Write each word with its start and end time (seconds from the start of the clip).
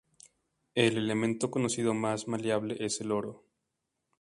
El 0.73 0.97
elemento 0.97 1.51
conocido 1.51 1.93
más 1.93 2.27
maleable 2.27 2.75
es 2.83 3.01
el 3.01 3.11
oro. 3.11 3.45